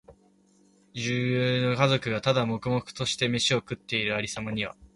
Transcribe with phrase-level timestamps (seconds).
[0.95, 4.75] 十幾人の家族が、ただ黙々としてめしを食っている有様には、